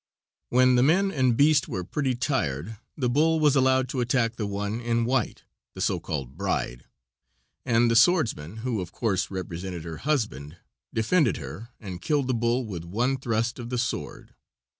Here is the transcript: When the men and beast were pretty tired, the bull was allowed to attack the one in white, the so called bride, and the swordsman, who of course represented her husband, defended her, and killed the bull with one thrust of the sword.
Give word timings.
When 0.49 0.77
the 0.77 0.81
men 0.81 1.11
and 1.11 1.37
beast 1.37 1.67
were 1.67 1.83
pretty 1.83 2.15
tired, 2.15 2.77
the 2.97 3.07
bull 3.07 3.39
was 3.39 3.55
allowed 3.55 3.87
to 3.89 3.99
attack 4.01 4.35
the 4.35 4.47
one 4.47 4.79
in 4.81 5.05
white, 5.05 5.43
the 5.75 5.79
so 5.79 5.99
called 5.99 6.35
bride, 6.35 6.85
and 7.67 7.91
the 7.91 7.95
swordsman, 7.95 8.57
who 8.65 8.81
of 8.81 8.91
course 8.91 9.29
represented 9.29 9.83
her 9.83 9.97
husband, 9.97 10.57
defended 10.91 11.37
her, 11.37 11.69
and 11.79 12.01
killed 12.01 12.25
the 12.25 12.33
bull 12.33 12.65
with 12.65 12.83
one 12.83 13.15
thrust 13.15 13.59
of 13.59 13.69
the 13.69 13.77
sword. 13.77 14.33